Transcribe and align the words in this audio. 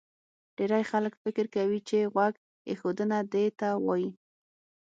ډېری 0.57 0.83
خلک 0.91 1.13
فکر 1.23 1.45
کوي 1.55 1.79
چې 1.89 2.09
غوږ 2.13 2.33
ایښودنه 2.69 3.17
دې 3.33 3.45
ته 3.59 3.69
وایي 3.85 4.09